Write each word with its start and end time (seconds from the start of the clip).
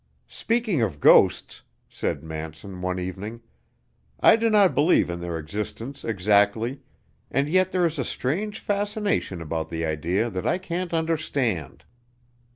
"Speaking 0.27 0.81
of 0.81 0.99
ghosts," 0.99 1.61
said 1.87 2.23
Manson, 2.23 2.81
one 2.81 2.97
evening, 2.97 3.41
"I 4.19 4.35
do 4.35 4.49
not 4.49 4.73
believe 4.73 5.11
in 5.11 5.19
their 5.21 5.37
existence 5.37 6.03
exactly, 6.03 6.79
and 7.29 7.47
yet 7.47 7.69
there 7.71 7.85
is 7.85 7.99
a 7.99 8.03
strange 8.03 8.59
fascination 8.59 9.43
about 9.43 9.69
the 9.69 9.85
idea 9.85 10.31
that 10.31 10.47
I 10.47 10.57
can't 10.57 10.91
understand. 10.91 11.83